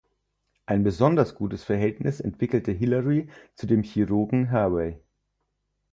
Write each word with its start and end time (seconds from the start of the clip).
Ein 0.65 0.81
besonders 0.83 1.35
gutes 1.35 1.63
Verhältnis 1.63 2.21
entwickelt 2.21 2.65
Hilary 2.65 3.29
zu 3.53 3.67
dem 3.67 3.83
Chirurgen 3.83 4.45
Hervey. 4.49 4.97